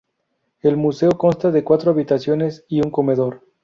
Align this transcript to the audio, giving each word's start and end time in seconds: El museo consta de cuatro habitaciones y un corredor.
El 0.63 0.77
museo 0.77 1.11
consta 1.11 1.51
de 1.51 1.63
cuatro 1.63 1.91
habitaciones 1.91 2.65
y 2.67 2.81
un 2.81 2.89
corredor. 2.89 3.43